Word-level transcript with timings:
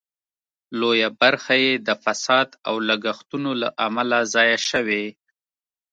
لویه 0.79 1.09
برخه 1.21 1.55
یې 1.65 1.73
د 1.87 1.89
فساد 2.03 2.49
او 2.67 2.75
لګښتونو 2.89 3.51
له 3.61 3.69
امله 3.87 4.17
ضایع 4.33 4.59
شوې. 4.69 5.05